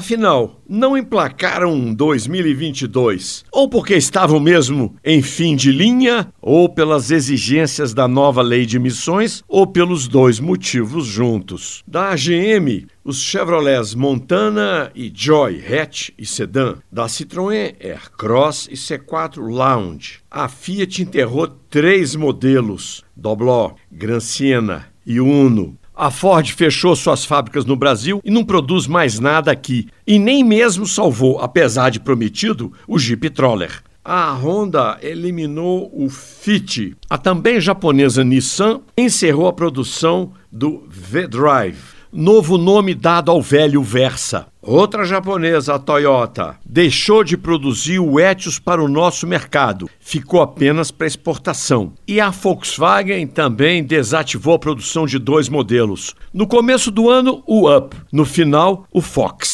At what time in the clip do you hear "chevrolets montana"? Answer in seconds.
13.20-14.90